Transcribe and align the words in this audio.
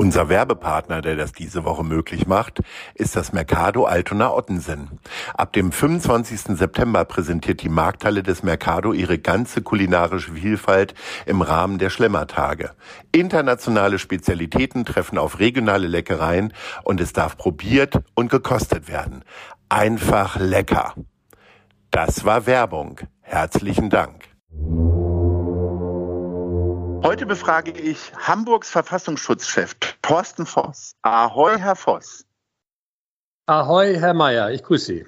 Unser 0.00 0.30
Werbepartner, 0.30 1.02
der 1.02 1.14
das 1.14 1.32
diese 1.32 1.64
Woche 1.64 1.84
möglich 1.84 2.26
macht, 2.26 2.62
ist 2.94 3.16
das 3.16 3.34
Mercado 3.34 3.84
Altona 3.84 4.32
Ottensen. 4.32 4.98
Ab 5.34 5.52
dem 5.52 5.72
25. 5.72 6.56
September 6.56 7.04
präsentiert 7.04 7.60
die 7.60 7.68
Markthalle 7.68 8.22
des 8.22 8.42
Mercado 8.42 8.94
ihre 8.94 9.18
ganze 9.18 9.60
kulinarische 9.60 10.32
Vielfalt 10.32 10.94
im 11.26 11.42
Rahmen 11.42 11.76
der 11.76 11.90
Schlemmertage. 11.90 12.70
Internationale 13.12 13.98
Spezialitäten 13.98 14.86
treffen 14.86 15.18
auf 15.18 15.38
regionale 15.38 15.86
Leckereien 15.86 16.54
und 16.82 16.98
es 16.98 17.12
darf 17.12 17.36
probiert 17.36 18.00
und 18.14 18.30
gekostet 18.30 18.88
werden. 18.88 19.22
Einfach 19.68 20.38
lecker. 20.40 20.94
Das 21.90 22.24
war 22.24 22.46
Werbung. 22.46 23.00
Herzlichen 23.20 23.90
Dank. 23.90 24.30
Heute 27.02 27.24
befrage 27.24 27.70
ich 27.70 28.12
Hamburgs 28.14 28.68
Verfassungsschutzchef 28.68 29.74
Thorsten 30.02 30.44
Voss. 30.44 30.94
Ahoi, 31.00 31.58
Herr 31.58 31.74
Voss. 31.74 32.26
Ahoi, 33.46 33.96
Herr 33.98 34.12
Mayer, 34.12 34.50
ich 34.50 34.62
grüße 34.62 34.84
Sie. 34.84 35.06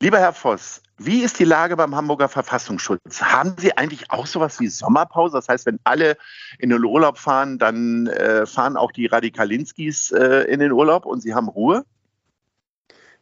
Lieber 0.00 0.20
Herr 0.20 0.32
Voss, 0.32 0.80
wie 0.98 1.22
ist 1.22 1.40
die 1.40 1.44
Lage 1.44 1.76
beim 1.76 1.96
Hamburger 1.96 2.28
Verfassungsschutz? 2.28 3.20
Haben 3.20 3.56
Sie 3.58 3.76
eigentlich 3.76 4.12
auch 4.12 4.26
sowas 4.26 4.60
wie 4.60 4.68
Sommerpause? 4.68 5.36
Das 5.36 5.48
heißt, 5.48 5.66
wenn 5.66 5.80
alle 5.82 6.16
in 6.60 6.70
den 6.70 6.84
Urlaub 6.84 7.18
fahren, 7.18 7.58
dann 7.58 8.06
äh, 8.06 8.46
fahren 8.46 8.76
auch 8.76 8.92
die 8.92 9.06
Radikalinskis 9.06 10.12
äh, 10.12 10.44
in 10.44 10.60
den 10.60 10.70
Urlaub 10.70 11.04
und 11.04 11.20
Sie 11.20 11.34
haben 11.34 11.48
Ruhe? 11.48 11.84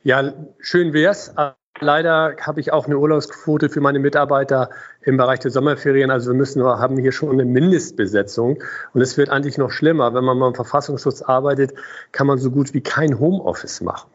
Ja, 0.03 0.34
schön 0.59 0.92
wär's. 0.92 1.34
Leider 1.81 2.36
habe 2.42 2.61
ich 2.61 2.73
auch 2.73 2.86
eine 2.86 2.98
Urlaubsquote 2.98 3.70
für 3.70 3.81
meine 3.81 3.98
Mitarbeiter 3.98 4.69
im 5.00 5.17
Bereich 5.17 5.41
der 5.41 5.50
Sommerferien. 5.50 6.11
Also 6.11 6.31
wir 6.31 6.37
müssen 6.37 6.62
haben 6.62 6.98
hier 6.98 7.12
schon 7.12 7.31
eine 7.31 7.47
Mindestbesetzung. 7.47 8.62
Und 8.92 9.00
es 9.00 9.17
wird 9.17 9.31
eigentlich 9.31 9.56
noch 9.56 9.70
schlimmer. 9.70 10.12
Wenn 10.12 10.25
man 10.25 10.39
mal 10.39 10.48
im 10.48 10.55
Verfassungsschutz 10.55 11.22
arbeitet, 11.22 11.72
kann 12.12 12.27
man 12.27 12.37
so 12.37 12.50
gut 12.50 12.75
wie 12.75 12.83
kein 12.83 13.19
Homeoffice 13.19 13.81
machen. 13.81 14.11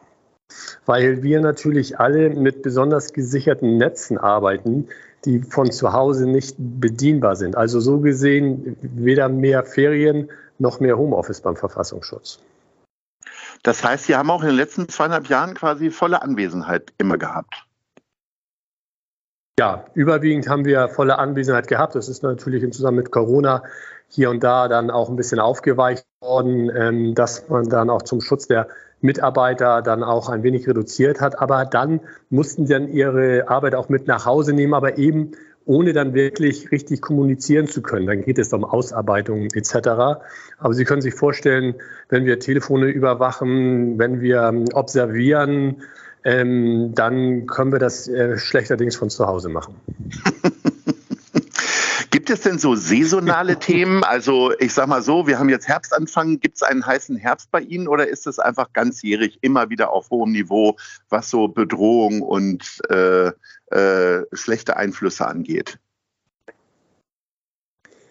Weil 0.86 1.24
wir 1.24 1.42
natürlich 1.42 2.00
alle 2.00 2.30
mit 2.30 2.62
besonders 2.62 3.14
gesicherten 3.14 3.78
Netzen 3.78 4.20
arbeiten, 4.20 4.88
die 5.26 5.40
von 5.40 5.72
zu 5.72 5.92
Hause 5.92 6.30
nicht 6.30 6.56
bedienbar 6.60 7.36
sind. 7.36 7.58
Also 7.58 7.80
so 7.80 8.00
gesehen 8.00 8.78
weder 8.82 9.28
mehr 9.28 9.64
Ferien 9.64 10.30
noch 10.60 10.80
mehr 10.80 11.00
Homeoffice 11.00 11.42
beim 11.42 11.56
Verfassungsschutz. 11.56 12.40
Das 13.64 13.84
heißt, 13.84 14.06
Sie 14.06 14.16
haben 14.16 14.30
auch 14.30 14.42
in 14.42 14.48
den 14.48 14.56
letzten 14.56 14.90
zweieinhalb 14.90 15.28
Jahren 15.28 15.56
quasi 15.56 15.92
volle 15.92 16.22
Anwesenheit 16.22 16.94
immer 16.98 17.18
gehabt. 17.18 17.66
Ja, 19.58 19.86
überwiegend 19.94 20.50
haben 20.50 20.66
wir 20.66 20.90
volle 20.90 21.18
Anwesenheit 21.18 21.68
gehabt. 21.68 21.96
Das 21.96 22.10
ist 22.10 22.24
natürlich 22.24 22.62
im 22.62 22.74
Zusammenhang 22.74 23.04
mit 23.06 23.12
Corona 23.12 23.64
hier 24.10 24.30
und 24.30 24.44
da 24.44 24.68
dann 24.68 24.92
auch 24.92 25.10
ein 25.10 25.16
bisschen 25.16 25.40
aufgeweicht 25.40 26.06
worden, 26.22 26.70
ähm, 26.76 27.16
dass 27.16 27.48
man 27.48 27.70
dann 27.70 27.90
auch 27.90 28.02
zum 28.02 28.22
Schutz 28.22 28.48
der 28.48 28.68
Mitarbeiter 29.02 29.82
dann 29.82 30.04
auch 30.04 30.30
ein 30.30 30.44
wenig 30.44 30.68
reduziert 30.68 31.22
hat. 31.22 31.40
Aber 31.40 31.66
dann 31.66 32.02
mussten 32.30 32.68
sie 32.68 32.74
dann 32.74 32.90
ihre 32.90 33.48
Arbeit 33.48 33.76
auch 33.76 33.88
mit 33.88 34.08
nach 34.08 34.26
Hause 34.26 34.54
nehmen, 34.54 34.74
aber 34.74 34.98
eben 34.98 35.32
ohne 35.66 35.94
dann 35.94 36.14
wirklich 36.14 36.72
richtig 36.72 37.02
kommunizieren 37.02 37.68
zu 37.68 37.82
können. 37.82 38.06
Dann 38.08 38.24
geht 38.24 38.38
es 38.38 38.54
um 38.54 38.64
Ausarbeitungen 38.64 39.50
etc. 39.54 39.76
Aber 40.58 40.74
Sie 40.74 40.86
können 40.86 41.02
sich 41.02 41.14
vorstellen, 41.14 41.76
wenn 42.10 42.26
wir 42.26 42.40
Telefone 42.40 42.88
überwachen, 42.88 43.98
wenn 43.98 44.22
wir 44.22 44.44
ähm, 44.44 44.66
observieren, 44.74 45.84
ähm, 46.24 46.94
dann 46.96 47.48
können 47.48 47.72
wir 47.72 47.80
das 47.80 48.08
äh, 48.08 48.38
schlechterdings 48.38 48.96
von 48.96 49.10
zu 49.10 49.28
Hause 49.28 49.50
machen. 49.50 49.76
Gibt 52.26 52.40
es 52.40 52.44
denn 52.44 52.58
so 52.58 52.74
saisonale 52.74 53.56
Themen? 53.60 54.04
Also 54.04 54.52
ich 54.58 54.74
sag 54.74 54.88
mal 54.88 55.04
so, 55.04 55.28
wir 55.28 55.38
haben 55.38 55.48
jetzt 55.50 55.68
Herbstanfang. 55.68 56.40
Gibt 56.40 56.56
es 56.56 56.64
einen 56.64 56.84
heißen 56.84 57.18
Herbst 57.18 57.52
bei 57.52 57.62
Ihnen 57.62 57.88
oder 57.88 58.08
ist 58.08 58.26
es 58.26 58.40
einfach 58.40 58.74
ganzjährig 58.74 59.38
immer 59.42 59.70
wieder 59.70 59.92
auf 59.92 60.10
hohem 60.10 60.32
Niveau, 60.32 60.76
was 61.10 61.30
so 61.30 61.48
Bedrohung 61.48 62.24
und 62.24 62.82
äh, 62.90 63.28
äh, 63.68 64.26
schlechte 64.34 64.76
Einflüsse 64.76 65.28
angeht? 65.28 65.78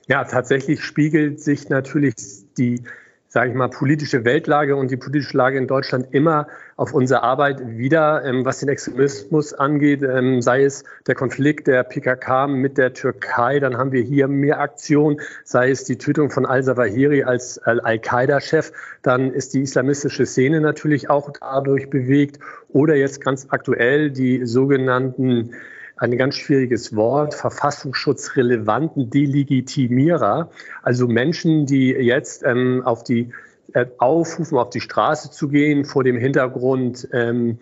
Ja, 0.06 0.22
tatsächlich 0.22 0.84
spiegelt 0.84 1.40
sich 1.40 1.68
natürlich 1.68 2.14
die 2.56 2.84
sage 3.34 3.50
ich 3.50 3.56
mal, 3.56 3.66
politische 3.66 4.24
Weltlage 4.24 4.76
und 4.76 4.92
die 4.92 4.96
politische 4.96 5.36
Lage 5.36 5.58
in 5.58 5.66
Deutschland 5.66 6.06
immer 6.12 6.46
auf 6.76 6.94
unsere 6.94 7.24
Arbeit 7.24 7.66
wieder, 7.66 8.24
ähm, 8.24 8.44
was 8.44 8.60
den 8.60 8.68
Extremismus 8.68 9.52
angeht, 9.54 10.04
ähm, 10.04 10.40
sei 10.40 10.62
es 10.62 10.84
der 11.08 11.16
Konflikt 11.16 11.66
der 11.66 11.82
PKK 11.82 12.46
mit 12.46 12.78
der 12.78 12.92
Türkei, 12.92 13.58
dann 13.58 13.76
haben 13.76 13.90
wir 13.90 14.02
hier 14.02 14.28
mehr 14.28 14.60
Aktionen, 14.60 15.20
sei 15.42 15.70
es 15.70 15.82
die 15.82 15.98
Tötung 15.98 16.30
von 16.30 16.46
Al-Zawahiri 16.46 17.24
als 17.24 17.58
Al-Qaida-Chef, 17.58 18.70
dann 19.02 19.32
ist 19.32 19.52
die 19.52 19.62
islamistische 19.62 20.26
Szene 20.26 20.60
natürlich 20.60 21.10
auch 21.10 21.32
dadurch 21.40 21.90
bewegt. 21.90 22.38
Oder 22.68 22.94
jetzt 22.94 23.20
ganz 23.20 23.48
aktuell 23.50 24.12
die 24.12 24.46
sogenannten 24.46 25.50
ein 25.96 26.16
ganz 26.18 26.36
schwieriges 26.36 26.96
Wort, 26.96 27.34
verfassungsschutzrelevanten 27.34 29.10
Delegitimierer, 29.10 30.50
also 30.82 31.06
Menschen, 31.06 31.66
die 31.66 31.90
jetzt 31.90 32.42
ähm, 32.44 32.82
auf 32.84 33.04
die 33.04 33.32
äh, 33.72 33.86
aufrufen, 33.98 34.58
auf 34.58 34.70
die 34.70 34.80
Straße 34.80 35.30
zu 35.30 35.48
gehen 35.48 35.84
vor 35.84 36.04
dem 36.04 36.16
Hintergrund 36.16 37.08
ähm, 37.12 37.58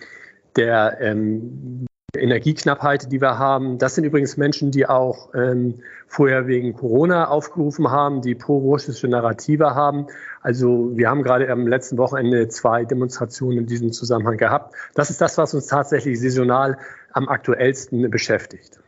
der 0.56 0.98
ähm, 1.00 1.87
Energieknappheit, 2.15 3.11
die 3.11 3.23
wir 3.23 3.39
haben. 3.39 3.78
Das 3.78 3.95
sind 3.95 4.05
übrigens 4.05 4.37
Menschen, 4.37 4.71
die 4.71 4.87
auch 4.87 5.33
ähm, 5.34 5.81
vorher 6.06 6.47
wegen 6.47 6.75
Corona 6.75 7.28
aufgerufen 7.28 7.91
haben, 7.91 8.21
die 8.21 8.34
pro-russische 8.34 9.09
Narrative 9.09 9.75
haben. 9.75 10.09
Also 10.43 10.91
wir 10.95 11.09
haben 11.09 11.23
gerade 11.23 11.50
am 11.50 11.67
letzten 11.67 11.97
Wochenende 11.97 12.49
zwei 12.49 12.84
Demonstrationen 12.84 13.61
in 13.61 13.67
diesem 13.67 13.93
Zusammenhang 13.93 14.37
gehabt. 14.37 14.75
Das 14.95 15.09
ist 15.09 15.23
das, 15.23 15.39
was 15.39 15.55
uns 15.55 15.69
tatsächlich 15.69 16.21
saisonal 16.21 16.77
am 17.12 17.28
aktuellsten 17.31 18.11
beschäftigt. 18.11 18.79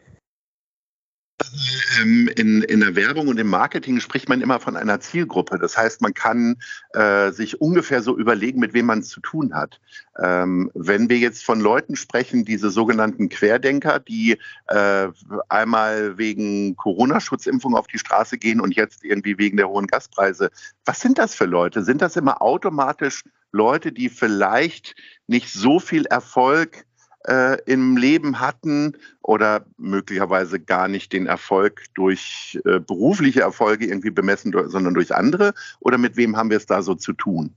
Ähm, 2.00 2.28
in, 2.37 2.62
in 2.62 2.81
der 2.81 2.97
Werbung 2.97 3.28
und 3.28 3.38
im 3.38 3.49
Marketing 3.49 4.00
spricht 4.00 4.28
man 4.28 4.41
immer 4.41 4.60
von 4.60 4.77
einer 4.77 5.00
Zielgruppe. 5.00 5.59
Das 5.59 5.77
heißt, 5.77 6.00
man 6.00 6.15
kann 6.15 6.56
äh, 6.93 7.31
sich 7.32 7.60
ungefähr 7.60 8.03
so 8.03 8.16
überlegen, 8.16 8.60
mit 8.60 8.75
wem 8.75 8.87
man 8.87 9.00
es 9.00 9.09
zu 9.09 9.21
tun 9.21 9.55
hat. 9.55 9.81
Ähm, 10.22 10.71
wenn 10.75 11.09
wir 11.09 11.19
jetzt 11.19 11.44
von 11.44 11.60
Leuten 11.60 11.97
sprechen, 11.97 12.44
diese 12.44 12.71
sogenannten 12.71 13.28
Querdenker, 13.28 13.99
die 14.00 14.38
äh, 14.69 15.09
einmal 15.49 16.19
wegen 16.19 16.77
Corona-Schutzimpfung 16.77 17.75
auf 17.75 17.87
die 17.87 17.99
Straße 17.99 18.38
gehen 18.38 18.61
und 18.61 18.75
jetzt 18.75 19.05
irgendwie 19.05 19.38
wegen 19.38 19.56
der 19.56 19.69
hohen 19.69 19.87
Gaspreise, 19.87 20.50
was 20.84 21.00
sind 21.00 21.19
das 21.19 21.34
für 21.34 21.47
Leute? 21.47 21.82
Sind 21.82 22.03
das 22.03 22.16
immer 22.16 22.43
automatisch 22.43 23.22
Leute, 23.53 23.93
die 23.93 24.08
vielleicht 24.08 24.97
nicht 25.26 25.52
so 25.52 25.79
viel 25.79 26.06
Erfolg 26.06 26.85
äh, 27.29 27.59
im 27.67 27.97
Leben 27.97 28.41
hatten 28.41 28.97
oder 29.23 29.65
möglicherweise 29.79 30.61
gar 30.61 30.88
nicht 30.88 31.12
den 31.12 31.26
Erfolg 31.26 31.85
durch 31.94 32.61
äh, 32.65 32.79
berufliche 32.81 33.41
Erfolge 33.41 33.87
irgendwie 33.87 34.11
bemessen, 34.11 34.53
sondern 34.67 34.94
durch 34.94 35.15
andere? 35.15 35.55
Oder 35.81 35.99
mit 35.99 36.17
wem 36.17 36.37
haben 36.37 36.50
wir 36.50 36.56
es 36.56 36.67
da 36.67 36.82
so 36.82 36.94
zu 36.94 37.12
tun? 37.12 37.55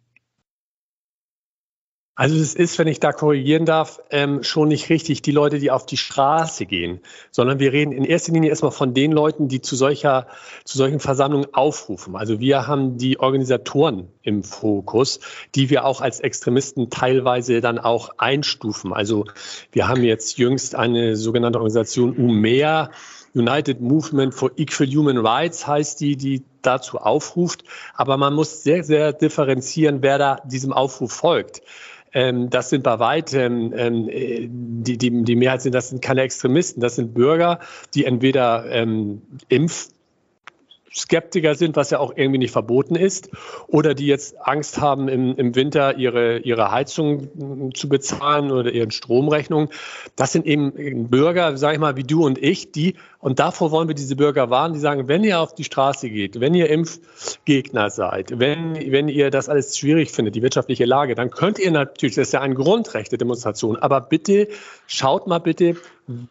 Also 2.20 2.36
es 2.36 2.56
ist, 2.56 2.80
wenn 2.80 2.88
ich 2.88 3.00
da 3.00 3.12
korrigieren 3.12 3.66
darf, 3.66 4.02
ähm, 4.10 4.42
schon 4.42 4.70
nicht 4.70 4.90
richtig 4.90 5.22
die 5.22 5.32
Leute, 5.32 5.60
die 5.60 5.70
auf 5.70 5.86
die 5.86 5.98
Straße 5.98 6.66
gehen, 6.66 7.00
sondern 7.30 7.60
wir 7.60 7.72
reden 7.72 7.92
in 7.92 8.04
erster 8.04 8.32
Linie 8.32 8.50
erstmal 8.50 8.72
von 8.72 8.96
den 8.96 9.12
Leuten, 9.12 9.50
die 9.50 9.62
zu 9.62 9.76
solcher, 9.76 10.26
zu 10.64 10.80
solchen 10.80 11.00
Versammlungen 11.00 11.54
aufrufen. 11.54 12.16
Also 12.16 12.40
wir 12.40 12.66
haben 12.66 12.98
die 12.98 13.20
Organisatoren 13.20 14.08
im 14.24 14.42
Fokus, 14.42 15.20
die 15.54 15.70
wir 15.70 15.86
auch 15.86 16.02
als 16.02 16.20
Extremisten 16.20 16.90
teilweise 16.90 17.62
dann 17.62 17.78
auch 17.78 18.10
einstufen. 18.18 18.94
Also 18.94 19.26
wir 19.72 19.88
haben 19.88 20.02
jetzt 20.02 20.40
jüngst 20.40 20.74
eine 20.74 21.16
sogenannte 21.16 21.60
Organisation 21.60 22.18
UMEA, 22.18 22.90
United 23.36 23.80
Movement 23.80 24.34
for 24.34 24.50
Equal 24.58 24.88
Human 24.90 25.20
Rights 25.20 25.68
heißt 25.68 26.00
die, 26.00 26.16
die 26.16 26.44
dazu 26.64 26.98
aufruft. 26.98 27.64
Aber 27.94 28.18
man 28.18 28.34
muss 28.34 28.64
sehr, 28.64 28.84
sehr 28.84 29.14
differenzieren, 29.14 30.02
wer 30.02 30.18
da 30.18 30.40
diesem 30.46 30.74
Aufruf 30.74 31.12
folgt. 31.12 31.62
Ähm, 32.18 32.50
das 32.50 32.72
sind 32.72 32.82
bei 32.84 32.98
weitem, 32.98 33.72
ähm, 33.76 34.10
die, 34.10 34.98
die, 34.98 35.24
die 35.24 35.36
Mehrheit 35.36 35.62
sind, 35.62 35.76
das 35.76 35.90
sind 35.90 36.02
keine 36.02 36.22
Extremisten, 36.22 36.82
das 36.82 36.96
sind 36.96 37.14
Bürger, 37.14 37.60
die 37.94 38.06
entweder 38.06 38.66
ähm, 38.72 39.22
Impf 39.50 39.90
Skeptiker 40.98 41.56
sind, 41.56 41.76
was 41.76 41.92
ja 41.92 42.00
auch 42.00 42.14
irgendwie 42.16 42.40
nicht 42.40 42.52
verboten 42.52 42.96
ist, 42.96 43.30
oder 43.68 43.94
die 43.94 44.08
jetzt 44.08 44.36
Angst 44.42 44.82
haben, 44.82 45.08
im, 45.08 45.36
im 45.36 45.56
Winter 45.56 45.98
ihre, 45.98 46.40
ihre 46.40 46.72
Heizung 46.72 47.72
zu 47.74 47.88
bezahlen 47.88 48.52
oder 48.52 48.72
ihren 48.72 48.92
Stromrechnung. 48.92 49.70
Das 50.16 50.32
sind 50.32 50.46
eben 50.46 51.10
Bürger, 51.10 51.58
sage 51.58 51.76
ich 51.76 51.80
mal, 51.80 51.96
wie 51.98 52.04
du 52.04 52.26
und 52.26 52.38
ich, 52.38 52.72
die, 52.72 52.96
und 53.20 53.40
davor 53.40 53.72
wollen 53.72 53.88
wir 53.88 53.96
diese 53.96 54.16
Bürger 54.16 54.50
warnen, 54.50 54.74
die 54.74 54.80
sagen, 54.80 55.08
wenn 55.08 55.24
ihr 55.24 55.40
auf 55.40 55.54
die 55.54 55.64
Straße 55.64 56.10
geht, 56.10 56.40
wenn 56.40 56.54
ihr 56.54 56.70
Impfgegner 56.70 57.90
seid, 57.90 58.40
wenn, 58.40 58.76
wenn 58.92 59.10
ihr 59.10 59.32
das 59.32 59.50
alles 59.50 59.78
schwierig 59.78 60.12
findet, 60.12 60.36
die 60.36 60.42
wirtschaftliche 60.42 60.86
Lage, 60.86 61.16
dann 61.16 61.30
könnt 61.30 61.60
ihr 61.60 61.72
natürlich, 61.72 62.16
das 62.16 62.28
ist 62.28 62.34
ja 62.34 62.42
ein 62.42 62.56
Grundrecht 62.56 63.12
der 63.12 63.20
Demonstration, 63.20 63.76
aber 63.78 64.02
bitte 64.02 64.48
schaut 64.88 65.28
mal 65.28 65.40
bitte, 65.40 65.78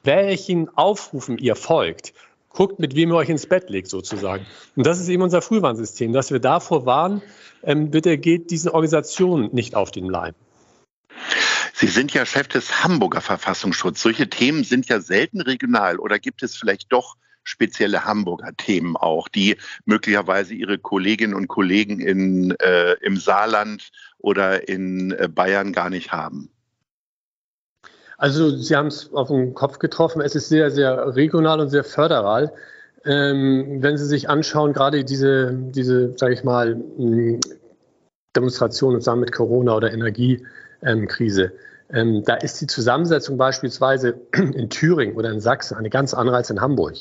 welchen 0.03 0.75
Aufrufen 0.77 1.39
ihr 1.39 1.55
folgt 1.55 2.15
guckt, 2.56 2.81
mit 2.81 2.97
wem 2.97 3.11
ihr 3.11 3.17
euch 3.17 3.29
ins 3.29 3.47
Bett 3.47 3.70
legt, 3.70 3.88
sozusagen. 3.88 4.44
Und 4.75 4.85
das 4.87 4.99
ist 4.99 5.08
eben 5.08 5.23
unser 5.23 5.43
Frühwarnsystem, 5.43 6.12
dass 6.12 6.32
wir 6.32 6.41
davor 6.41 6.87
warnen, 6.87 7.23
ähm, 7.62 7.91
bitte 7.91 8.19
geht 8.19 8.50
diesen 8.50 8.70
Organisationen 8.70 9.55
nicht 9.55 9.76
auf 9.76 9.93
den 9.93 10.06
Leim. 10.06 10.35
Sie 11.75 11.88
sind 11.88 12.14
ja 12.14 12.25
Chef 12.25 12.49
des 12.49 12.82
Hamburger 12.82 13.20
Verfassungsschutzes. 13.20 14.03
Solche 14.03 14.29
Themen 14.29 14.64
sind 14.64 14.88
ja 14.88 15.00
selten 15.00 15.43
regional 15.43 15.99
oder 15.99 16.19
gibt 16.19 16.43
es 16.43 16.56
vielleicht 16.56 16.91
doch 16.91 17.17
spezielle 17.44 18.05
Hamburger 18.05 18.56
Themen 18.56 18.97
auch, 18.97 19.29
die 19.29 19.56
möglicherweise 19.85 20.55
Ihre 20.55 20.79
Kolleginnen 20.79 21.35
und 21.35 21.49
Kollegen 21.49 22.00
in, 22.00 22.52
äh, 22.59 22.94
im 23.02 23.19
Saarland 23.19 23.91
oder 24.19 24.69
in 24.69 25.12
äh, 25.12 25.29
Bayern 25.29 25.73
gar 25.73 25.91
nicht 25.91 26.12
haben? 26.12 26.50
Also 28.19 28.57
Sie 28.57 28.75
haben 28.75 28.87
es 28.87 29.13
auf 29.13 29.29
den 29.29 29.55
Kopf 29.55 29.79
getroffen. 29.79 30.21
Es 30.21 30.35
ist 30.35 30.49
sehr, 30.49 30.71
sehr 30.71 31.15
regional 31.17 31.61
und 31.61 31.69
sehr 31.69 31.85
föderal. 31.85 32.53
Ähm, 33.05 33.79
wenn 33.81 33.97
Sie 33.99 34.07
sich 34.07 34.29
anschauen, 34.29 34.73
gerade 34.73 35.05
diese, 35.05 35.53
diese 35.53 36.17
sage 36.17 36.35
ich 36.35 36.43
mal, 36.43 36.77
Demonstrationen 38.35 39.01
zusammen 39.01 39.21
mit 39.21 39.33
Corona 39.33 39.77
oder 39.77 39.93
Energiekrise, 39.93 41.53
ähm, 41.89 42.25
da 42.25 42.35
ist 42.35 42.61
die 42.61 42.67
Zusammensetzung 42.67 43.37
beispielsweise 43.37 44.15
in 44.35 44.71
Thüringen 44.71 45.15
oder 45.15 45.31
in 45.31 45.41
Sachsen 45.41 45.77
eine 45.77 45.91
ganz 45.91 46.15
andere 46.15 46.37
als 46.37 46.51
in 46.51 46.61
Hamburg. 46.61 46.97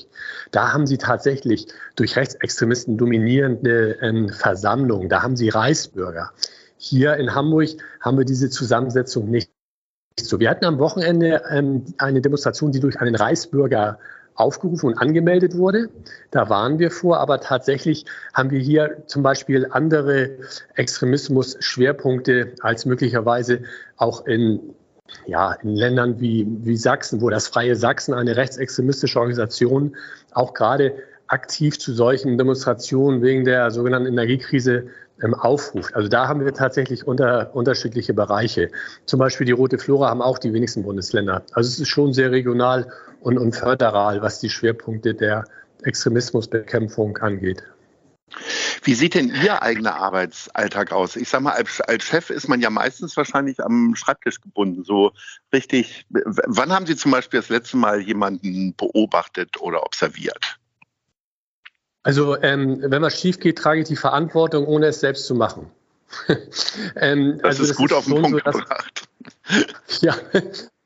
Da 0.51 0.73
haben 0.73 0.85
Sie 0.85 0.97
tatsächlich 0.97 1.67
durch 1.95 2.15
Rechtsextremisten 2.15 2.97
dominierende 2.97 3.97
ähm, 4.01 4.29
Versammlungen. 4.29 5.09
Da 5.09 5.23
haben 5.23 5.35
Sie 5.35 5.49
Reichsbürger. 5.49 6.31
Hier 6.77 7.15
in 7.15 7.33
Hamburg 7.33 7.69
haben 7.99 8.17
wir 8.17 8.25
diese 8.25 8.49
Zusammensetzung 8.49 9.29
nicht 9.29 9.49
so. 10.21 10.39
Wir 10.39 10.49
hatten 10.49 10.65
am 10.65 10.79
Wochenende 10.79 11.41
ähm, 11.51 11.83
eine 11.97 12.21
Demonstration, 12.21 12.71
die 12.71 12.79
durch 12.79 12.99
einen 12.99 13.15
Reichsbürger 13.15 13.99
aufgerufen 14.35 14.87
und 14.87 14.97
angemeldet 14.97 15.57
wurde. 15.57 15.89
Da 16.31 16.49
waren 16.49 16.77
wir 16.79 16.91
vor, 16.91 17.19
aber 17.19 17.39
tatsächlich 17.39 18.05
haben 18.33 18.51
wir 18.51 18.59
hier 18.59 19.03
zum 19.07 19.23
Beispiel 19.23 19.67
andere 19.71 20.31
Extremismus-Schwerpunkte 20.75 22.53
als 22.61 22.85
möglicherweise 22.85 23.63
auch 23.95 24.25
in, 24.25 24.59
ja, 25.25 25.53
in 25.53 25.75
Ländern 25.75 26.19
wie, 26.19 26.45
wie 26.63 26.75
Sachsen, 26.75 27.21
wo 27.21 27.29
das 27.29 27.47
Freie 27.47 27.75
Sachsen, 27.77 28.13
eine 28.13 28.35
rechtsextremistische 28.35 29.19
Organisation, 29.19 29.95
auch 30.33 30.53
gerade 30.53 30.95
aktiv 31.27 31.79
zu 31.79 31.93
solchen 31.93 32.37
Demonstrationen 32.37 33.21
wegen 33.21 33.45
der 33.45 33.71
sogenannten 33.71 34.07
Energiekrise 34.07 34.87
aufruft. 35.21 35.95
Also 35.95 36.09
da 36.09 36.27
haben 36.27 36.43
wir 36.43 36.53
tatsächlich 36.53 37.07
unter, 37.07 37.55
unterschiedliche 37.55 38.13
Bereiche. 38.13 38.69
Zum 39.05 39.19
Beispiel 39.19 39.45
die 39.45 39.53
Rote 39.53 39.77
Flora 39.77 40.09
haben 40.09 40.21
auch 40.21 40.37
die 40.37 40.53
wenigsten 40.53 40.83
Bundesländer. 40.83 41.43
Also 41.53 41.69
es 41.69 41.79
ist 41.79 41.89
schon 41.89 42.13
sehr 42.13 42.31
regional 42.31 42.91
und, 43.21 43.37
und 43.37 43.55
föderal, 43.55 44.21
was 44.21 44.39
die 44.39 44.49
Schwerpunkte 44.49 45.13
der 45.13 45.45
Extremismusbekämpfung 45.83 47.17
angeht. 47.17 47.63
Wie 48.83 48.93
sieht 48.93 49.15
denn 49.15 49.33
Ihr 49.43 49.61
eigener 49.61 49.95
Arbeitsalltag 49.95 50.91
aus? 50.91 51.15
Ich 51.15 51.29
sage 51.29 51.43
mal, 51.43 51.53
als, 51.53 51.81
als, 51.81 52.03
Chef 52.03 52.29
ist 52.29 52.47
man 52.47 52.59
ja 52.59 52.69
meistens 52.69 53.15
wahrscheinlich 53.17 53.63
am 53.63 53.95
Schreibtisch 53.95 54.41
gebunden. 54.41 54.83
So 54.83 55.11
richtig. 55.53 56.05
Wann 56.09 56.71
haben 56.71 56.85
Sie 56.85 56.95
zum 56.95 57.11
Beispiel 57.11 57.39
das 57.39 57.49
letzte 57.49 57.77
Mal 57.77 58.01
jemanden 58.01 58.75
beobachtet 58.75 59.59
oder 59.61 59.83
observiert? 59.83 60.59
Also 62.05 62.39
ähm, 62.39 62.83
wenn 62.83 63.01
was 63.01 63.19
schief 63.19 63.39
geht, 63.39 63.57
trage 63.57 63.81
ich 63.81 63.87
die 63.87 63.95
Verantwortung, 63.95 64.67
ohne 64.67 64.85
es 64.85 64.99
selbst 64.99 65.25
zu 65.25 65.33
machen. 65.33 65.71
ähm, 66.95 67.39
das 67.41 67.59
also 67.59 67.63
ist 67.63 67.69
das 67.71 67.77
gut 67.77 67.89
ist 67.89 67.97
auf 67.97 68.05
den 68.05 68.21
Punkt 68.21 68.29
so, 68.29 68.39
dass, 68.39 68.55
gebracht. 68.55 69.07
ja, 70.01 70.15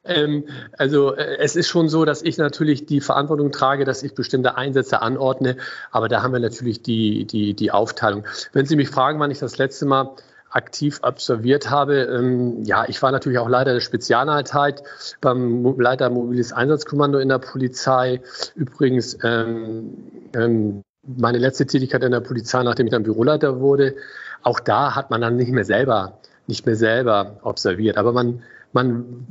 ähm, 0.06 0.46
also 0.78 1.14
äh, 1.14 1.38
es 1.40 1.58
ist 1.58 1.68
schon 1.68 1.90
so, 1.90 2.06
dass 2.06 2.22
ich 2.22 2.38
natürlich 2.38 2.86
die 2.86 3.02
Verantwortung 3.02 3.52
trage, 3.52 3.84
dass 3.84 4.02
ich 4.02 4.16
bestimmte 4.16 4.56
Einsätze 4.56 5.02
anordne, 5.02 5.58
aber 5.92 6.08
da 6.08 6.24
haben 6.24 6.32
wir 6.32 6.40
natürlich 6.40 6.84
die, 6.84 7.26
die, 7.26 7.54
die 7.54 7.72
Aufteilung. 7.72 8.26
Wenn 8.54 8.66
Sie 8.66 8.78
mich 8.78 8.90
fragen, 8.90 9.20
wann 9.20 9.30
ich 9.30 9.40
das 9.40 9.58
letzte 9.58 9.86
Mal 9.86 10.16
aktiv 10.52 11.00
absolviert 11.04 11.70
habe. 11.70 12.04
Ähm, 12.06 12.64
ja, 12.64 12.86
ich 12.88 13.04
war 13.04 13.12
natürlich 13.12 13.38
auch 13.38 13.50
Leiter 13.50 13.74
der 13.74 13.82
Spezialeinheit 13.82 14.82
beim 15.22 15.78
Leiter 15.78 16.10
Mobiles 16.10 16.54
Einsatzkommando 16.54 17.20
in 17.20 17.30
der 17.30 17.38
Polizei. 17.38 18.22
Übrigens 18.56 19.16
ähm, 19.22 19.94
ähm, 20.34 20.82
meine 21.04 21.38
letzte 21.38 21.66
Tätigkeit 21.66 22.04
in 22.04 22.12
der 22.12 22.20
Polizei, 22.20 22.62
nachdem 22.64 22.88
ich 22.88 22.92
dann 22.92 23.04
Büroleiter 23.04 23.60
wurde, 23.60 23.96
auch 24.44 24.60
da 24.60 24.96
hat 24.96 25.10
man 25.10 25.22
dann 25.22 25.36
nicht 25.36 25.52
mehr 25.52 25.66
selber, 25.66 26.20
nicht 26.48 26.66
mehr 26.66 26.76
selber 26.76 27.40
observiert. 27.44 27.98
Aber 27.98 28.12
man, 28.12 28.44
man, 28.74 29.28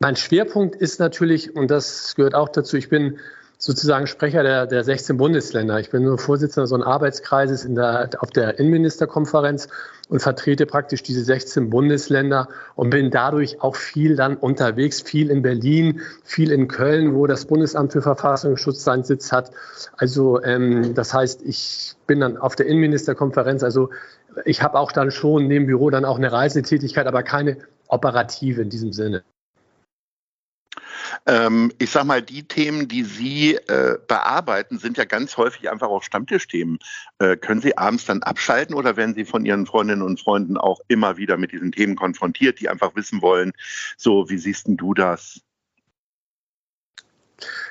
mein 0.00 0.16
Schwerpunkt 0.16 0.76
ist 0.76 1.00
natürlich, 1.00 1.54
und 1.56 1.70
das 1.70 2.14
gehört 2.14 2.34
auch 2.34 2.48
dazu, 2.48 2.76
ich 2.76 2.88
bin 2.88 3.18
sozusagen 3.58 4.06
Sprecher 4.06 4.44
der, 4.44 4.66
der 4.66 4.84
16 4.84 5.16
Bundesländer. 5.16 5.80
Ich 5.80 5.90
bin 5.90 6.04
nur 6.04 6.16
Vorsitzender 6.16 6.68
so 6.68 6.76
eines 6.76 6.86
Arbeitskreises 6.86 7.64
in 7.64 7.74
der, 7.74 8.08
auf 8.20 8.30
der 8.30 8.58
Innenministerkonferenz 8.60 9.68
und 10.08 10.20
vertrete 10.20 10.64
praktisch 10.64 11.02
diese 11.02 11.24
16 11.24 11.68
Bundesländer 11.68 12.48
und 12.76 12.90
bin 12.90 13.10
dadurch 13.10 13.60
auch 13.60 13.74
viel 13.74 14.14
dann 14.14 14.36
unterwegs, 14.36 15.02
viel 15.02 15.30
in 15.30 15.42
Berlin, 15.42 16.00
viel 16.22 16.52
in 16.52 16.68
Köln, 16.68 17.14
wo 17.14 17.26
das 17.26 17.46
Bundesamt 17.46 17.92
für 17.92 18.00
Verfassungsschutz 18.00 18.84
seinen 18.84 19.02
Sitz 19.02 19.32
hat. 19.32 19.50
Also 19.96 20.40
ähm, 20.42 20.94
das 20.94 21.12
heißt, 21.12 21.42
ich 21.42 21.96
bin 22.06 22.20
dann 22.20 22.36
auf 22.36 22.54
der 22.54 22.66
Innenministerkonferenz. 22.66 23.64
Also 23.64 23.90
ich 24.44 24.62
habe 24.62 24.78
auch 24.78 24.92
dann 24.92 25.10
schon 25.10 25.48
neben 25.48 25.66
Büro 25.66 25.90
dann 25.90 26.04
auch 26.04 26.16
eine 26.16 26.30
Reisetätigkeit, 26.30 27.08
aber 27.08 27.24
keine 27.24 27.58
operative 27.88 28.62
in 28.62 28.70
diesem 28.70 28.92
Sinne. 28.92 29.24
Ähm, 31.26 31.72
ich 31.78 31.90
sag 31.90 32.04
mal, 32.04 32.22
die 32.22 32.46
Themen, 32.46 32.88
die 32.88 33.04
Sie 33.04 33.54
äh, 33.54 33.98
bearbeiten, 34.06 34.78
sind 34.78 34.96
ja 34.96 35.04
ganz 35.04 35.36
häufig 35.36 35.70
einfach 35.70 35.88
auch 35.88 36.02
Stammtischthemen. 36.02 36.78
Äh, 37.18 37.36
können 37.36 37.60
Sie 37.60 37.76
abends 37.76 38.04
dann 38.06 38.22
abschalten 38.22 38.74
oder 38.74 38.96
werden 38.96 39.14
Sie 39.14 39.24
von 39.24 39.44
Ihren 39.44 39.66
Freundinnen 39.66 40.02
und 40.02 40.20
Freunden 40.20 40.56
auch 40.56 40.80
immer 40.88 41.16
wieder 41.16 41.36
mit 41.36 41.52
diesen 41.52 41.72
Themen 41.72 41.96
konfrontiert, 41.96 42.60
die 42.60 42.68
einfach 42.68 42.94
wissen 42.96 43.22
wollen, 43.22 43.52
so, 43.96 44.28
wie 44.30 44.38
siehst 44.38 44.66
denn 44.66 44.76
du 44.76 44.94
das? 44.94 45.40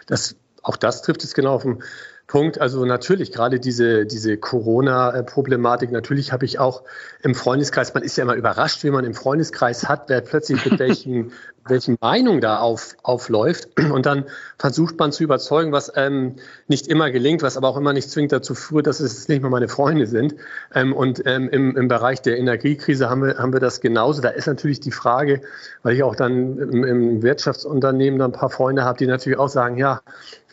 Das, 0.06 0.36
auch 0.64 0.78
das 0.78 1.02
trifft 1.02 1.24
es 1.24 1.34
genau 1.34 1.56
auf 1.56 1.64
den 1.64 1.84
Punkt. 2.28 2.60
Also 2.60 2.86
natürlich 2.86 3.32
gerade 3.32 3.60
diese, 3.60 4.06
diese 4.06 4.38
Corona-Problematik. 4.38 5.92
Natürlich 5.92 6.34
habe 6.34 6.46
ich 6.46 6.60
auch 6.60 6.84
im 7.24 7.34
Freundeskreis, 7.34 7.94
man 7.94 8.04
ist 8.04 8.18
ja 8.18 8.24
immer 8.24 8.36
überrascht, 8.36 8.84
wie 8.84 8.92
man 8.92 9.06
im 9.06 9.14
Freundeskreis 9.14 9.88
hat, 9.88 10.10
wer 10.10 10.22
plötzlich 10.22 10.64
mit 10.66 10.80
welchen 10.80 11.32
welche 11.70 11.96
Meinung 12.00 12.42
da 12.42 12.60
auf, 12.60 12.96
aufläuft. 13.04 13.70
Und 13.92 14.06
dann 14.06 14.26
versucht 14.58 14.98
man 15.00 15.12
zu 15.12 15.24
überzeugen, 15.24 15.72
was 15.72 15.92
ähm, 15.96 16.36
nicht 16.68 16.88
immer 16.88 17.12
gelingt, 17.12 17.42
was 17.42 17.58
aber 17.58 17.70
auch 17.70 17.78
immer 17.78 17.94
nicht 17.94 18.10
zwingend 18.10 18.32
dazu 18.32 18.56
führt, 18.56 18.88
dass 18.88 19.00
es 19.00 19.28
nicht 19.28 19.42
mehr 19.42 19.52
meine 19.52 19.68
Freunde 19.68 20.08
sind. 20.08 20.36
Ähm, 20.74 20.94
und 20.94 21.24
ähm, 21.26 21.50
im, 21.50 21.76
im 21.76 21.88
Bereich 21.88 22.22
der 22.22 22.38
Energiekrise 22.38 23.10
haben 23.10 23.24
wir, 23.24 23.38
haben 23.38 23.54
wir 23.54 23.60
das 23.60 23.82
genauso. 23.82 24.22
Da 24.22 24.30
ist 24.30 24.48
natürlich 24.48 24.80
die 24.80 24.92
Frage, 24.92 25.42
weil 25.84 25.96
ich 25.96 26.04
auch 26.04 26.16
dann 26.16 26.58
im, 26.58 26.84
im 26.84 27.24
Wirtschaftsunternehmen 27.24 28.20
dann 28.20 28.32
ein 28.32 28.38
paar 28.38 28.50
Freunde 28.50 28.84
habe, 28.84 28.98
die 28.98 29.08
natürlich 29.08 29.40
auch 29.40 29.50
sagen, 29.50 29.78
ja, 29.78 30.02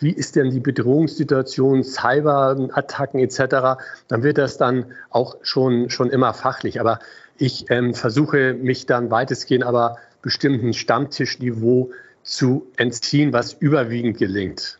wie 0.01 0.11
ist 0.11 0.37
denn 0.37 0.51
die 0.51 0.61
Bedrohungssituation, 0.61 1.85
Cyberattacken 1.85 3.21
etc., 3.21 3.81
dann 4.09 4.23
wird 4.23 4.39
das 4.39 4.57
dann 4.57 4.87
auch 5.11 5.37
schon, 5.43 5.91
schon 5.91 6.11
immer 6.11 6.35
fachlich. 6.35 6.81
Aber 6.81 6.99
ich 7.39 7.71
ähm, 7.71 7.95
versuche 7.95 8.55
mich 8.55 8.87
dann 8.87 9.11
weitestgehend 9.11 9.65
aber 9.65 9.99
bestimmten 10.23 10.73
Stammtischniveau 10.73 11.91
zu 12.23 12.67
entziehen, 12.77 13.33
was 13.33 13.53
überwiegend 13.53 14.19
gelingt. 14.19 14.79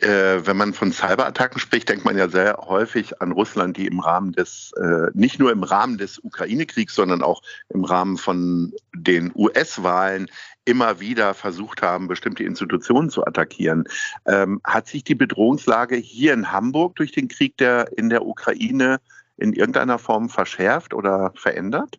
Äh, 0.00 0.46
wenn 0.46 0.56
man 0.56 0.74
von 0.74 0.92
Cyberattacken 0.92 1.60
spricht, 1.60 1.88
denkt 1.88 2.04
man 2.04 2.18
ja 2.18 2.28
sehr 2.28 2.56
häufig 2.66 3.20
an 3.20 3.32
Russland, 3.32 3.76
die 3.76 3.86
im 3.86 4.00
Rahmen 4.00 4.32
des, 4.32 4.72
äh, 4.76 5.10
nicht 5.14 5.38
nur 5.38 5.52
im 5.52 5.62
Rahmen 5.62 5.98
des 5.98 6.18
Ukraine-Kriegs, 6.18 6.94
sondern 6.94 7.22
auch 7.22 7.42
im 7.68 7.84
Rahmen 7.84 8.16
von 8.16 8.72
den 8.92 9.30
US-Wahlen 9.34 10.28
immer 10.64 10.98
wieder 11.00 11.34
versucht 11.34 11.82
haben, 11.82 12.08
bestimmte 12.08 12.42
Institutionen 12.44 13.10
zu 13.10 13.24
attackieren. 13.24 13.84
Ähm, 14.26 14.60
hat 14.64 14.88
sich 14.88 15.04
die 15.04 15.14
Bedrohungslage 15.14 15.96
hier 15.96 16.32
in 16.32 16.50
Hamburg 16.50 16.96
durch 16.96 17.12
den 17.12 17.28
Krieg 17.28 17.56
der, 17.58 17.96
in 17.96 18.08
der 18.08 18.26
Ukraine 18.26 19.00
in 19.36 19.52
irgendeiner 19.52 19.98
Form 19.98 20.28
verschärft 20.28 20.94
oder 20.94 21.32
verändert? 21.36 21.98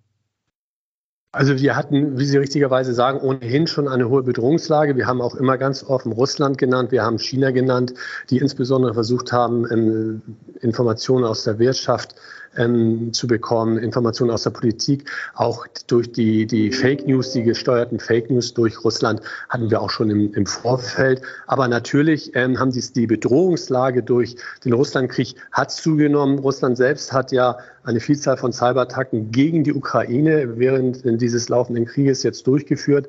Also 1.35 1.59
wir 1.59 1.75
hatten, 1.75 2.17
wie 2.17 2.23
Sie 2.23 2.37
richtigerweise 2.37 2.93
sagen, 2.93 3.19
ohnehin 3.19 3.67
schon 3.67 3.89
eine 3.89 4.07
hohe 4.07 4.23
Bedrohungslage. 4.23 4.95
Wir 4.95 5.05
haben 5.05 5.19
auch 5.19 5.35
immer 5.35 5.57
ganz 5.57 5.83
offen 5.83 6.13
Russland 6.13 6.57
genannt, 6.57 6.93
wir 6.93 7.03
haben 7.03 7.19
China 7.19 7.51
genannt, 7.51 7.93
die 8.29 8.37
insbesondere 8.37 8.93
versucht 8.93 9.33
haben, 9.33 9.69
ähm, 9.69 10.21
Informationen 10.61 11.25
aus 11.25 11.43
der 11.43 11.59
Wirtschaft 11.59 12.15
ähm, 12.57 13.13
zu 13.13 13.27
bekommen, 13.27 13.77
Informationen 13.77 14.31
aus 14.31 14.43
der 14.43 14.51
Politik. 14.51 15.09
Auch 15.33 15.67
durch 15.87 16.11
die, 16.11 16.45
die 16.45 16.71
Fake 16.71 17.07
News, 17.07 17.31
die 17.31 17.43
gesteuerten 17.43 17.99
Fake 17.99 18.29
News 18.29 18.53
durch 18.53 18.83
Russland 18.83 19.21
hatten 19.49 19.69
wir 19.69 19.81
auch 19.81 19.89
schon 19.89 20.09
im, 20.09 20.33
im 20.33 20.45
Vorfeld. 20.45 21.21
Aber 21.47 21.67
natürlich 21.67 22.35
ähm, 22.35 22.59
haben 22.59 22.71
sie 22.71 22.93
die 22.93 23.07
Bedrohungslage 23.07 24.03
durch 24.03 24.35
den 24.63 24.73
Russlandkrieg 24.73 25.35
hat 25.51 25.71
zugenommen. 25.71 26.39
Russland 26.39 26.77
selbst 26.77 27.13
hat 27.13 27.31
ja 27.31 27.57
eine 27.83 27.99
Vielzahl 27.99 28.37
von 28.37 28.51
Cyberattacken 28.51 29.31
gegen 29.31 29.63
die 29.63 29.73
Ukraine 29.73 30.57
während 30.57 31.03
dieses 31.21 31.49
laufenden 31.49 31.85
Krieges 31.85 32.23
jetzt 32.23 32.47
durchgeführt. 32.47 33.07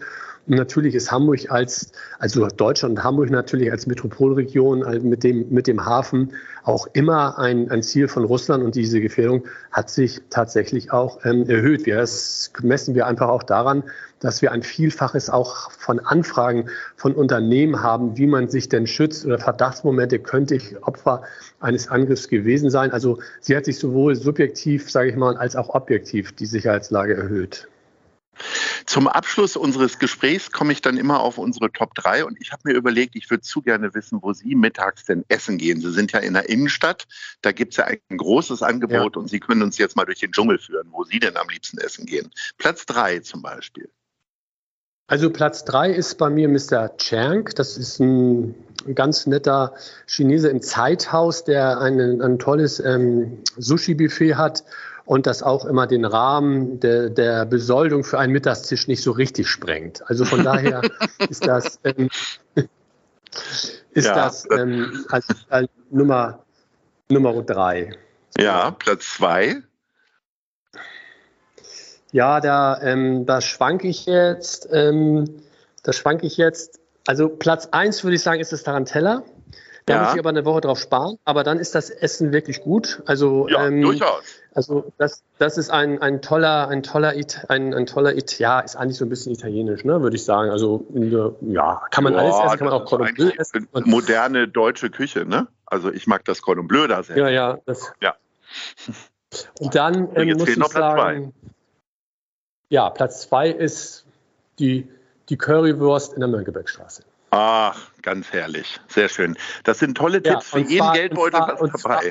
Natürlich 0.48 0.94
ist 0.94 1.10
Hamburg 1.10 1.50
als, 1.50 1.90
also 2.20 2.46
Deutschland 2.46 2.98
und 2.98 3.04
Hamburg 3.04 3.30
natürlich 3.30 3.70
als 3.72 3.88
Metropolregion 3.88 4.84
also 4.84 5.04
mit 5.04 5.24
dem, 5.24 5.50
mit 5.50 5.66
dem 5.66 5.84
Hafen 5.84 6.34
auch 6.62 6.86
immer 6.92 7.36
ein, 7.38 7.68
ein 7.70 7.82
Ziel 7.82 8.06
von 8.06 8.24
Russland 8.24 8.62
und 8.62 8.76
diese 8.76 9.00
Gefährdung 9.00 9.44
hat 9.72 9.90
sich 9.90 10.22
tatsächlich 10.30 10.92
auch 10.92 11.24
ähm, 11.24 11.48
erhöht. 11.48 11.84
Wir, 11.84 11.96
das 11.96 12.52
messen 12.62 12.94
wir 12.94 13.08
einfach 13.08 13.28
auch 13.28 13.42
daran, 13.42 13.82
dass 14.20 14.40
wir 14.40 14.52
ein 14.52 14.62
Vielfaches 14.62 15.30
auch 15.30 15.72
von 15.72 15.98
Anfragen 15.98 16.68
von 16.94 17.14
Unternehmen 17.14 17.82
haben, 17.82 18.16
wie 18.16 18.26
man 18.26 18.48
sich 18.48 18.68
denn 18.68 18.86
schützt 18.86 19.26
oder 19.26 19.40
Verdachtsmomente 19.40 20.20
könnte 20.20 20.54
ich 20.54 20.80
Opfer 20.82 21.22
eines 21.58 21.88
Angriffs 21.88 22.28
gewesen 22.28 22.70
sein. 22.70 22.92
Also 22.92 23.18
sie 23.40 23.56
hat 23.56 23.64
sich 23.64 23.78
sowohl 23.78 24.14
subjektiv, 24.14 24.90
sage 24.92 25.10
ich 25.10 25.16
mal, 25.16 25.36
als 25.36 25.56
auch 25.56 25.70
objektiv 25.70 26.32
die 26.32 26.46
Sicherheitslage 26.46 27.16
erhöht. 27.16 27.68
Zum 28.86 29.08
Abschluss 29.08 29.56
unseres 29.56 29.98
Gesprächs 29.98 30.52
komme 30.52 30.72
ich 30.72 30.82
dann 30.82 30.96
immer 30.96 31.20
auf 31.20 31.38
unsere 31.38 31.72
Top 31.72 31.94
3 31.94 32.24
und 32.24 32.40
ich 32.40 32.52
habe 32.52 32.62
mir 32.64 32.74
überlegt, 32.74 33.16
ich 33.16 33.30
würde 33.30 33.42
zu 33.42 33.62
gerne 33.62 33.94
wissen, 33.94 34.20
wo 34.22 34.32
Sie 34.32 34.54
mittags 34.54 35.04
denn 35.04 35.24
essen 35.28 35.58
gehen. 35.58 35.80
Sie 35.80 35.92
sind 35.92 36.12
ja 36.12 36.20
in 36.20 36.34
der 36.34 36.48
Innenstadt, 36.48 37.06
da 37.42 37.52
gibt 37.52 37.72
es 37.72 37.78
ja 37.78 37.84
ein 37.84 38.16
großes 38.16 38.62
Angebot 38.62 39.16
ja. 39.16 39.20
und 39.20 39.28
Sie 39.28 39.40
können 39.40 39.62
uns 39.62 39.78
jetzt 39.78 39.96
mal 39.96 40.04
durch 40.04 40.20
den 40.20 40.32
Dschungel 40.32 40.58
führen, 40.58 40.88
wo 40.90 41.04
Sie 41.04 41.18
denn 41.18 41.36
am 41.36 41.48
liebsten 41.48 41.78
essen 41.78 42.06
gehen. 42.06 42.30
Platz 42.58 42.86
3 42.86 43.20
zum 43.20 43.42
Beispiel. 43.42 43.90
Also 45.08 45.30
Platz 45.30 45.64
3 45.64 45.92
ist 45.92 46.18
bei 46.18 46.30
mir 46.30 46.48
Mr. 46.48 46.96
Chang. 46.96 47.48
Das 47.54 47.76
ist 47.76 48.00
ein 48.00 48.56
ganz 48.94 49.26
netter 49.26 49.74
Chinese 50.06 50.48
im 50.48 50.62
Zeithaus, 50.62 51.44
der 51.44 51.80
ein, 51.80 52.20
ein 52.20 52.38
tolles 52.40 52.80
ähm, 52.80 53.38
Sushi-Buffet 53.56 54.34
hat 54.34 54.64
und 55.06 55.26
das 55.26 55.42
auch 55.42 55.64
immer 55.64 55.86
den 55.86 56.04
Rahmen 56.04 56.80
der, 56.80 57.08
der 57.08 57.46
Besoldung 57.46 58.04
für 58.04 58.18
einen 58.18 58.32
Mittagstisch 58.32 58.88
nicht 58.88 59.02
so 59.02 59.12
richtig 59.12 59.48
sprengt. 59.48 60.02
Also 60.10 60.24
von 60.24 60.44
daher 60.44 60.82
ist 61.30 61.46
das, 61.46 61.80
ähm, 61.84 62.10
ist 63.92 64.06
ja. 64.06 64.14
das 64.14 64.46
ähm, 64.50 65.06
als, 65.08 65.26
als 65.48 65.68
Nummer, 65.90 66.44
Nummer 67.08 67.40
drei. 67.42 67.96
Ja, 68.38 68.72
Platz 68.72 69.14
zwei. 69.14 69.62
Ja, 72.10 72.40
da, 72.40 72.80
ähm, 72.82 73.26
da 73.26 73.40
schwanke 73.40 73.88
ich 73.88 74.06
jetzt. 74.06 74.68
Ähm, 74.72 75.42
da 75.82 75.92
schwanke 75.92 76.26
ich 76.26 76.36
jetzt. 76.36 76.80
Also 77.06 77.28
Platz 77.28 77.68
eins 77.70 78.02
würde 78.02 78.16
ich 78.16 78.22
sagen, 78.22 78.40
ist 78.40 78.52
das 78.52 78.64
Tarantella. 78.64 79.22
Da 79.86 79.94
ja. 79.94 80.02
muss 80.02 80.14
ich 80.14 80.18
aber 80.18 80.30
eine 80.30 80.44
Woche 80.44 80.60
drauf 80.62 80.80
sparen. 80.80 81.16
Aber 81.24 81.44
dann 81.44 81.60
ist 81.60 81.76
das 81.76 81.90
Essen 81.90 82.32
wirklich 82.32 82.60
gut. 82.60 83.02
Also 83.06 83.48
ja, 83.48 83.66
ähm, 83.66 83.82
durchaus. 83.82 84.24
Also 84.52 84.92
das, 84.98 85.22
das 85.38 85.58
ist 85.58 85.70
ein, 85.70 86.02
ein 86.02 86.22
toller, 86.22 86.66
ein 86.68 86.82
toller, 86.82 87.14
ein, 87.48 87.72
ein 87.72 87.86
toller, 87.86 88.12
ja, 88.38 88.60
ist 88.60 88.74
eigentlich 88.74 88.96
so 88.96 89.04
ein 89.04 89.08
bisschen 89.08 89.32
italienisch, 89.32 89.84
ne, 89.84 90.02
würde 90.02 90.16
ich 90.16 90.24
sagen. 90.24 90.50
Also 90.50 90.84
ja, 91.40 91.82
kann 91.90 92.02
man 92.02 92.14
Boah, 92.14 92.20
alles 92.20 92.36
essen, 92.36 92.58
kann 92.58 92.68
man 92.68 92.74
auch 92.74 92.84
Cordon 92.84 93.14
Bleu 93.14 93.30
essen. 93.36 93.68
Moderne 93.84 94.48
deutsche 94.48 94.90
Küche, 94.90 95.24
ne? 95.24 95.46
Also 95.66 95.92
ich 95.92 96.08
mag 96.08 96.24
das 96.24 96.42
Cordon 96.42 96.66
Bleu 96.66 96.88
da 96.88 97.04
sehr. 97.04 97.16
Ja, 97.18 97.28
ja, 97.28 97.58
das. 97.66 97.92
Ja. 98.00 98.16
Und 99.60 99.74
dann 99.74 100.08
ähm, 100.16 100.36
muss 100.36 100.48
ich 100.48 100.56
sagen, 100.56 101.32
zwei. 101.32 101.50
ja, 102.70 102.90
Platz 102.90 103.22
zwei 103.22 103.50
ist 103.50 104.04
die, 104.58 104.88
die 105.28 105.36
Currywurst 105.36 106.14
in 106.14 106.20
der 106.20 106.28
Mönckebergstraße. 106.28 107.04
Ach, 107.38 107.78
ganz 108.00 108.32
herrlich. 108.32 108.80
Sehr 108.88 109.08
schön. 109.10 109.36
Das 109.64 109.78
sind 109.78 109.96
tolle 109.96 110.22
Tipps 110.22 110.50
ja, 110.52 110.58
für 110.58 110.58
jeden 110.60 110.78
zwar, 110.78 110.94
Geldbeutel 110.94 111.40
was 111.40 111.58
dabei. 111.58 111.78
Zwar, 111.78 112.02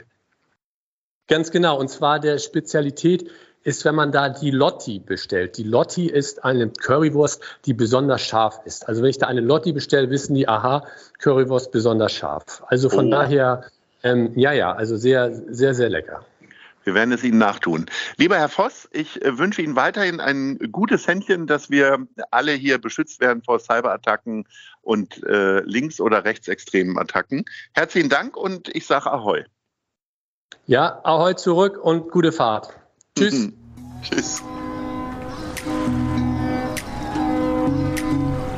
Ganz 1.28 1.50
genau. 1.50 1.80
Und 1.80 1.90
zwar 1.90 2.20
der 2.20 2.38
Spezialität 2.38 3.32
ist, 3.64 3.84
wenn 3.84 3.96
man 3.96 4.12
da 4.12 4.30
die 4.30 4.52
Lotti 4.52 5.00
bestellt. 5.00 5.58
Die 5.58 5.64
Lotti 5.64 6.08
ist 6.08 6.46
eine 6.46 6.70
Currywurst, 6.70 7.42
die 7.66 7.74
besonders 7.74 8.22
scharf 8.22 8.60
ist. 8.66 8.88
Also 8.88 9.02
wenn 9.02 9.10
ich 9.10 9.18
da 9.18 9.26
eine 9.26 9.42
Lotti 9.42 9.74
bestelle, 9.74 10.12
wissen 10.12 10.36
die, 10.36 10.48
aha, 10.48 10.86
Currywurst 11.18 11.72
besonders 11.72 12.12
scharf. 12.12 12.64
Also 12.68 12.90
von 12.90 13.08
oh. 13.08 13.12
daher, 13.12 13.66
ähm, 14.04 14.38
ja, 14.38 14.52
ja, 14.52 14.72
also 14.74 14.96
sehr, 14.96 15.34
sehr, 15.48 15.74
sehr 15.74 15.90
lecker. 15.90 16.24
Wir 16.86 16.94
werden 16.94 17.12
es 17.12 17.24
Ihnen 17.24 17.40
nachtun. 17.40 17.88
Lieber 18.18 18.38
Herr 18.38 18.48
Voss, 18.48 18.88
ich 18.92 19.22
äh, 19.24 19.38
wünsche 19.38 19.62
Ihnen 19.62 19.76
weiterhin 19.76 20.20
ein 20.20 20.58
gutes 20.72 21.08
Händchen, 21.08 21.48
dass 21.48 21.70
wir 21.70 22.08
alle 22.32 22.54
hier 22.54 22.78
beschützt 22.78 23.20
werden 23.20 23.42
vor 23.44 23.60
Cyberattacken 23.60 24.48
und 24.82 25.24
äh, 25.24 25.62
links- 25.62 26.00
oder 26.00 26.24
rechtsextremen 26.24 26.98
Attacken. 26.98 27.44
Herzlichen 27.74 28.10
Dank 28.10 28.38
und 28.38 28.70
ich 28.74 28.86
sage 28.86 29.12
Ahoi. 29.12 29.44
Ja, 30.68 31.02
ahoi 31.04 31.34
zurück 31.36 31.78
und 31.82 32.12
gute 32.12 32.32
Fahrt. 32.32 32.70
Tschüss. 33.18 33.50
Tschüss. 34.04 34.44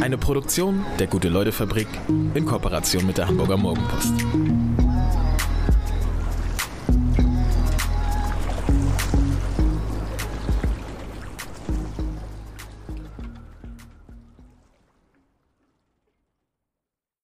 Eine 0.02 0.18
Produktion 0.18 0.86
der 1.00 1.08
Gute-Leute-Fabrik 1.08 1.88
in 2.34 2.46
Kooperation 2.46 3.06
mit 3.06 3.18
der 3.18 3.28
Hamburger 3.28 3.58
Morgenpost. 3.58 4.14